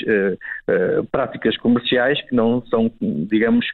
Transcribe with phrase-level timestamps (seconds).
[1.12, 2.90] práticas comerciais que não são,
[3.28, 3.66] digamos,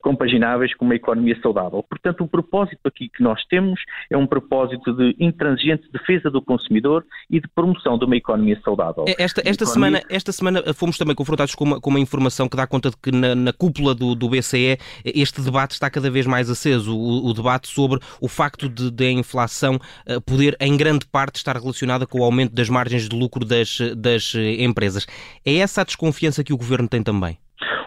[0.00, 1.82] compagináveis com uma economia saudável.
[1.82, 7.04] Portanto, o propósito aqui que nós temos é um propósito de intransigente defesa do consumidor
[7.30, 9.04] e de promoção de uma economia saudável.
[9.06, 9.64] Esta, esta, economia...
[9.64, 12.96] semana, esta semana fomos também confrontados com uma, com uma informação que dá conta de
[12.96, 17.26] que na, na cúpula do, do, BCE este debate está cada vez mais aceso, o,
[17.28, 21.56] o debate sobre o facto de, de, a inflação eh, poder, em grande parte, estar
[21.56, 25.06] relacionada com o aumento das margens de lucro das, das eh, empresas.
[25.44, 27.38] É essa a desconfiança que o Governo tem também?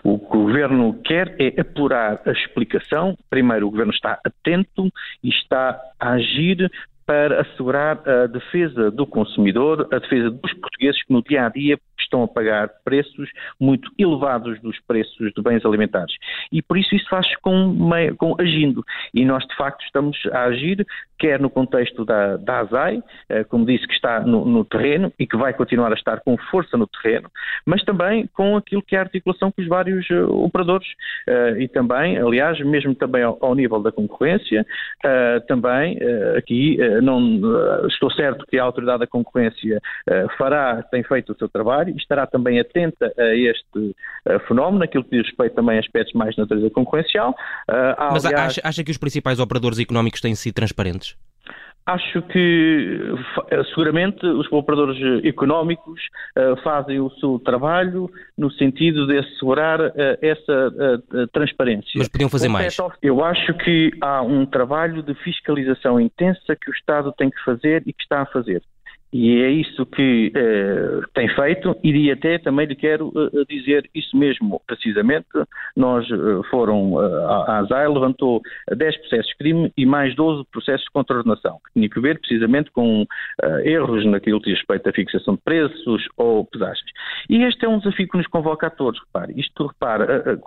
[0.03, 3.17] O que o Governo quer é apurar a explicação.
[3.29, 4.91] Primeiro, o Governo está atento
[5.23, 6.72] e está a agir
[7.05, 11.79] para assegurar a defesa do consumidor, a defesa dos portugueses que no dia a dia
[12.05, 13.29] estão a pagar preços
[13.59, 16.16] muito elevados dos preços de bens alimentares.
[16.51, 17.77] E por isso isso faz com,
[18.17, 18.83] com agindo.
[19.13, 20.85] E nós, de facto, estamos a agir,
[21.17, 25.25] quer no contexto da, da ASAI, eh, como disse, que está no, no, terreno e
[25.25, 27.29] que vai continuar a estar com força no terreno,
[27.66, 30.87] mas também com aquilo que é a articulação com os vários uh, operadores.
[31.27, 34.66] Uh, e também, aliás, mesmo também ao, ao nível da concorrência,
[35.47, 35.97] também
[36.37, 39.79] aqui não estou certo que a autoridade da concorrência
[40.37, 45.03] fará, tem feito o seu trabalho e estará também atenta a este uh, fenómeno, aquilo
[45.03, 47.31] que diz respeito também a aspectos mais de natureza concorrencial.
[47.69, 48.57] Uh, Mas aliás...
[48.57, 51.16] acha, acha que os principais operadores económicos têm sido transparentes?
[51.85, 53.13] Acho que
[53.51, 56.01] eh, seguramente os operadores económicos
[56.35, 60.67] uh, fazem o seu trabalho no sentido de assegurar uh, essa
[61.13, 61.91] uh, transparência.
[61.95, 62.75] Mas podiam fazer mais.
[63.03, 67.84] Eu acho que há um trabalho de fiscalização intensa que o Estado tem que fazer
[67.85, 68.63] e que está a fazer.
[69.17, 74.17] E é isso que uh, tem feito, e até também lhe quero uh, dizer isso
[74.17, 75.29] mesmo precisamente.
[75.73, 76.05] Nós
[76.49, 81.73] foram, a ASAI levantou 10 processos de crime e mais 12 processos de contraordenação, que
[81.73, 83.05] tinha que ver precisamente com
[83.63, 86.89] erros naquilo que diz respeito à fixação de preços ou pesagens.
[87.29, 89.33] E este é um desafio que nos convoca a todos, repare.
[89.37, 90.39] Isto, repara,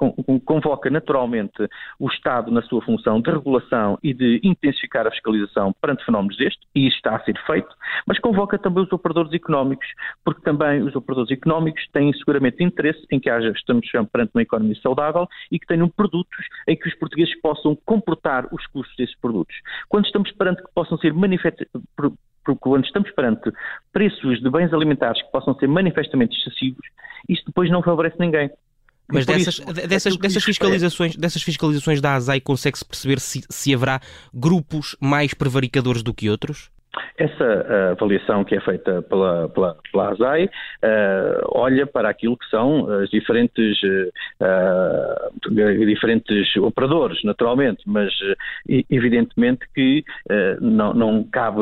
[0.45, 1.69] convoca naturalmente
[1.99, 6.67] o Estado na sua função de regulação e de intensificar a fiscalização perante fenómenos destes,
[6.75, 7.69] e isso está a ser feito,
[8.07, 9.87] mas convoca também os operadores económicos,
[10.25, 14.77] porque também os operadores económicos têm seguramente interesse em que haja, estamos perante uma economia
[14.83, 19.57] saudável e que tenham produtos em que os portugueses possam comportar os custos desses produtos.
[19.89, 21.71] Quando estamos perante que possam ser manifestamente
[22.61, 23.53] quando estamos perante
[23.93, 26.87] preços de bens alimentares que possam ser manifestamente excessivos,
[27.29, 28.51] isso depois não favorece ninguém.
[29.11, 34.01] Mas dessas, isso, dessas, dessas, fiscalizações, dessas fiscalizações da ASAI consegue-se perceber se, se haverá
[34.35, 36.71] grupos mais prevaricadores do que outros?
[37.17, 40.49] Essa uh, avaliação que é feita pela, pela, pela ASAI uh,
[41.53, 45.51] olha para aquilo que são os diferentes, uh,
[45.87, 48.13] diferentes operadores, naturalmente, mas
[48.91, 50.05] evidentemente que
[50.61, 51.61] não, não cabe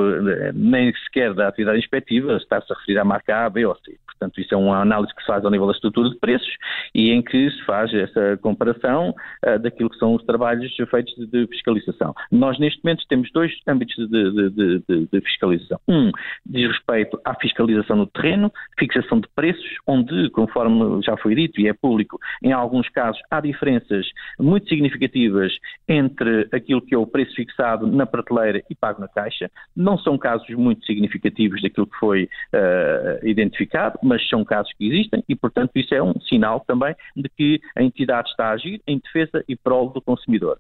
[0.54, 3.96] nem sequer da atividade inspectiva estar-se a referir à marca A, B ou C.
[4.18, 6.48] Portanto, isso é uma análise que se faz ao nível da estrutura de preços
[6.94, 9.14] e em que se faz essa comparação
[9.46, 12.14] uh, daquilo que são os trabalhos feitos de, de, fiscalização.
[12.30, 15.78] Nós, neste momento, temos dois âmbitos de, de, de, fiscalização.
[15.88, 16.10] Um
[16.44, 21.68] diz respeito à fiscalização no terreno, fixação de preços, onde, conforme já foi dito e
[21.68, 24.06] é público, em alguns casos há diferenças
[24.38, 25.52] muito significativas
[25.88, 29.50] entre aquilo que é o preço fixado na prateleira e pago na caixa.
[29.74, 35.22] Não são casos muito significativos daquilo que foi uh, identificado, mas são casos que existem
[35.28, 38.98] e, portanto, isso é um sinal também de que a entidade está a agir em
[38.98, 40.58] defesa e prol do consumidor.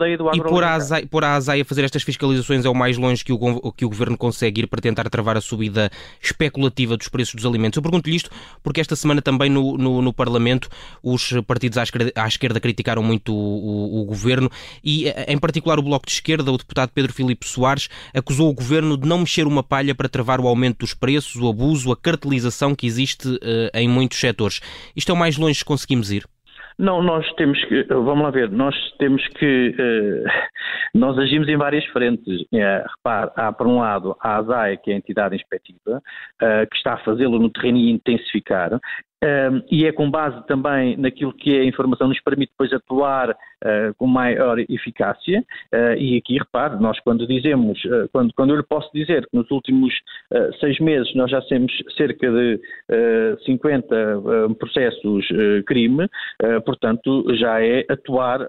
[0.00, 3.24] e por a, ASAI, por a ASAI a fazer estas fiscalizações é o mais longe
[3.24, 5.90] que o, que o Governo consegue ir para tentar travar a subida
[6.20, 7.76] especulativa dos preços dos alimentos.
[7.76, 8.30] Eu pergunto-lhe isto
[8.62, 10.68] porque esta semana também no, no, no Parlamento
[11.02, 14.50] os partidos à esquerda, à esquerda criticaram muito o, o, o, Governo
[14.82, 18.96] e, em particular, o Bloco de Esquerda, o deputado Pedro Filipe Soares, acusou o Governo
[18.96, 22.74] de não mexer uma palha para travar o aumento dos preços, o abuso, a cartelização
[22.80, 24.60] que existe uh, em muitos setores.
[24.96, 26.24] Isto é o mais longe que conseguimos ir?
[26.78, 31.84] Não, nós temos que, vamos lá ver, nós temos que, uh, nós agimos em várias
[31.86, 32.46] frentes.
[32.54, 36.76] É, repare, há por um lado a ASAE, que é a entidade inspectiva, uh, que
[36.78, 38.80] está a fazê-lo no terreno e intensificar,
[39.70, 43.94] e é com base também naquilo que é a informação nos permite depois atuar uh,
[43.96, 45.44] com maior eficácia.
[45.72, 49.36] Uh, e aqui, repare, nós quando dizemos, uh, quando, quando eu lhe posso dizer que
[49.36, 49.94] nos últimos
[50.60, 52.60] seis meses nós já temos cerca de
[53.44, 53.96] 50
[54.58, 55.26] processos
[55.66, 56.08] crime,
[56.64, 58.40] portanto já é atuar,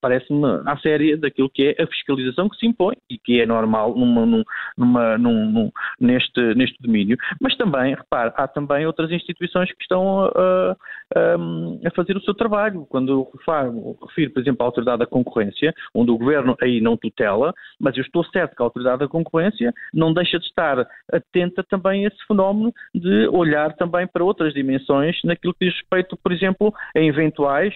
[0.00, 3.94] parece-me, à séria daquilo que é a fiscalização que se impõe e que é normal
[3.94, 4.44] numa,
[4.76, 7.16] numa, num, neste, neste domínio.
[7.40, 10.76] Mas também, repare, há também outras instituições que estão a,
[11.14, 12.86] a, a fazer o seu trabalho.
[12.88, 17.52] Quando eu refiro, por exemplo, à Autoridade da Concorrência, onde o Governo aí não tutela,
[17.80, 22.04] mas eu estou certo que a Autoridade da Concorrência não deixa de estar atenta também
[22.04, 26.72] a esse fenómeno de olhar também para outras dimensões naquilo que diz respeito, por exemplo,
[26.94, 27.74] a eventuais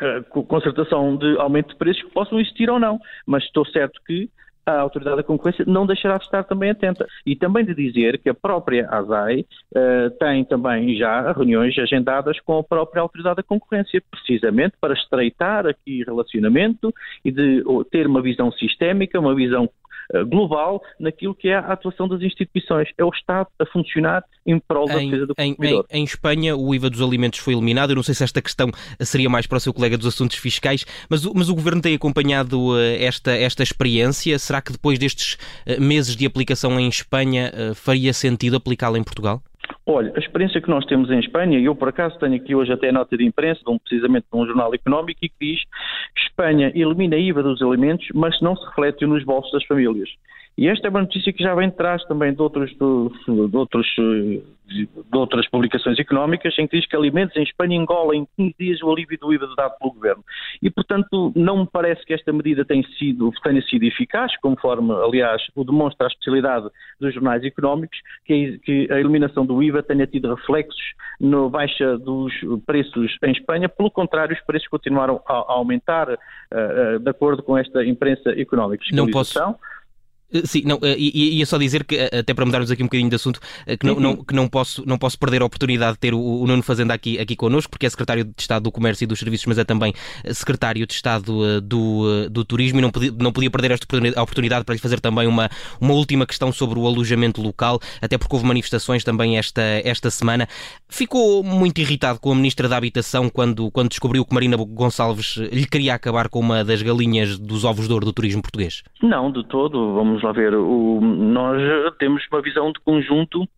[0.00, 2.98] eh, concertação de aumento de preços que possam existir ou não.
[3.26, 4.28] Mas estou certo que
[4.66, 7.06] a Autoridade da Concorrência não deixará de estar também atenta.
[7.24, 12.58] E também de dizer que a própria ASAI uh, tem também já reuniões agendadas com
[12.58, 16.92] a própria Autoridade da Concorrência, precisamente para estreitar aqui relacionamento
[17.24, 19.70] e de ter uma visão sistémica, uma visão
[20.28, 22.88] global naquilo que é a atuação das instituições.
[22.96, 25.86] É o Estado a funcionar em prol da defesa do consumidor.
[25.90, 27.90] Em, em, em, Espanha, o IVA dos alimentos foi eliminado.
[27.90, 28.70] Eu não sei se esta questão
[29.00, 32.78] seria mais para o seu colega dos assuntos fiscais, mas, mas o Governo tem acompanhado
[32.78, 34.38] eh, esta, esta experiência.
[34.38, 35.36] Será que depois destes
[35.66, 39.42] eh, meses de aplicação em Espanha faria sentido aplicá-la em Portugal?
[39.88, 42.72] Olha, a experiência que nós temos em Espanha, e eu por acaso tenho aqui hoje
[42.72, 45.60] até nota de imprensa, de um, precisamente de um jornal económico, e que diz
[46.16, 50.08] Espanha elimina a IVA dos alimentos, mas não se reflete nos bolsos das famílias.
[50.58, 53.86] E esta é uma notícia que já vem de trás também de, outros, de, outros,
[54.66, 58.82] de outras publicações económicas, em que diz que alimentos em Espanha engolam em 15 dias
[58.82, 60.24] o alívio do IVA dado pelo Governo.
[60.62, 65.42] E, portanto, não me parece que esta medida tenha sido, tenha sido eficaz, conforme, aliás,
[65.54, 70.34] o demonstra a especialidade dos jornais económicos, que, que a eliminação do IVA tenha tido
[70.34, 72.32] reflexos na baixa dos
[72.64, 73.68] preços em Espanha.
[73.68, 78.30] Pelo contrário, os preços continuaram a, a aumentar, uh, uh, de acordo com esta imprensa
[78.30, 78.82] económica.
[78.92, 79.38] Não posso
[80.44, 83.08] sim, não, eh, e ia só dizer que, eh, até para mudarmos aqui um bocadinho
[83.08, 83.40] de assunto,
[83.78, 84.24] que, não, não, uhum.
[84.24, 87.18] que não, posso, não posso perder a oportunidade de ter o, o Nuno Fazenda aqui,
[87.18, 89.94] aqui connosco, porque é secretário de Estado do Comércio e dos Serviços, mas é também
[90.32, 93.86] secretário de Estado do, do Turismo e não podia, não podia perder esta
[94.22, 95.48] oportunidade para lhe fazer também uma,
[95.80, 100.48] uma última questão sobre o alojamento local, até porque houve manifestações também esta, esta semana.
[100.88, 105.66] Ficou muito irritado com a Ministra da Habitação quando, quando descobriu que Marina Gonçalves lhe
[105.66, 108.82] queria acabar com uma das galinhas dos ovos de ouro do turismo português?
[109.02, 109.94] Não, de todo.
[109.94, 111.62] Vamos vamos lá ver, o, nós
[111.98, 113.48] temos uma visão de conjunto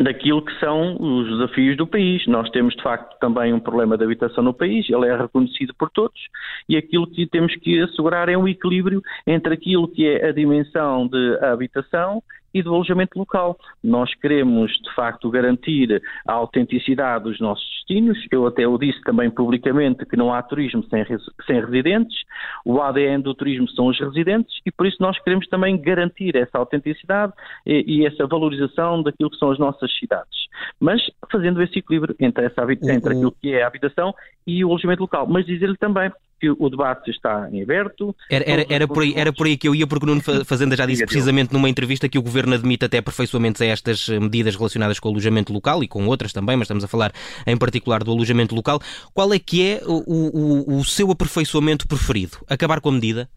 [0.00, 2.26] daquilo que são os desafios do país.
[2.26, 5.90] Nós temos, de facto, também um problema de habitação no país, ele é reconhecido por
[5.90, 6.20] todos,
[6.68, 11.06] e aquilo que temos que assegurar é um equilíbrio entre aquilo que é a dimensão
[11.06, 13.58] de habitação e do alojamento local.
[13.82, 18.18] Nós queremos, de facto, garantir a autenticidade dos nossos destinos.
[18.30, 21.04] Eu até o disse também publicamente que não há turismo sem,
[21.46, 22.16] sem residentes.
[22.64, 26.58] O ADN do turismo são os residentes e por isso nós queremos também garantir essa
[26.58, 27.32] autenticidade
[27.66, 30.48] e, e essa valorização daquilo que são as nossas cidades.
[30.78, 34.14] Mas fazendo esse equilíbrio entre, essa, entre aquilo que é a habitação
[34.46, 35.26] e o alojamento local.
[35.26, 36.10] Mas dizer-lhe também
[36.42, 38.16] que o debate está em aberto.
[38.28, 40.74] Era, era, era, por aí, era por aí que eu ia, porque o Nuno Fazenda
[40.74, 44.56] já disse precisamente numa entrevista que o Governo admite até aperfeiçoamentos a estas eh, medidas
[44.56, 47.12] relacionadas com o alojamento local e com outras também, mas estamos a falar
[47.46, 48.80] em particular do alojamento local.
[49.14, 52.38] Qual é que é o, o, o seu aperfeiçoamento preferido?
[52.50, 53.28] Acabar com a medida?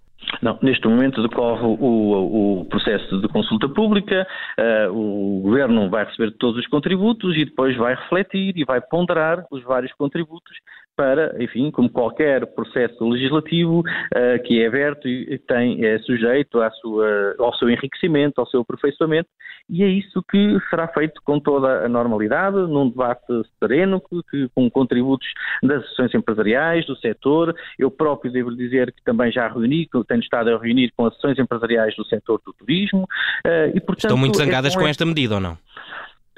[0.41, 4.25] Não, neste momento decorre o, o processo de consulta pública,
[4.59, 9.45] uh, o Governo vai receber todos os contributos e depois vai refletir e vai ponderar
[9.51, 10.57] os vários contributos
[10.95, 16.71] para, enfim, como qualquer processo legislativo uh, que é aberto e tem, é sujeito à
[16.71, 19.29] sua, ao seu enriquecimento, ao seu aperfeiçoamento,
[19.69, 23.25] e é isso que será feito com toda a normalidade, num debate
[23.59, 25.27] sereno, que, com contributos
[25.63, 27.55] das associações empresariais, do setor.
[27.77, 31.39] Eu próprio devo dizer que também já reuni, que tenho estado a reunir com associações
[31.39, 33.03] empresariais do setor do turismo.
[33.45, 35.57] Uh, e, portanto, Estão muito zangadas é com, com esta medida ou não?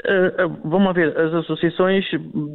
[0.05, 2.05] Uh, vamos ver, as associações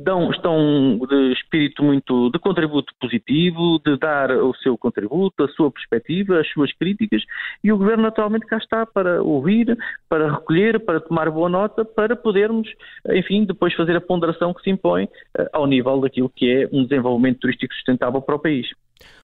[0.04, 5.70] dão, estão de espírito muito de contributo positivo, de dar o seu contributo, a sua
[5.70, 7.22] perspectiva, as suas críticas,
[7.62, 9.76] e o Governo naturalmente cá está para ouvir,
[10.08, 12.68] para recolher, para tomar boa nota, para podermos,
[13.10, 15.08] enfim, depois fazer a ponderação que se impõe
[15.52, 18.68] ao nível daquilo que é um desenvolvimento turístico sustentável para o país.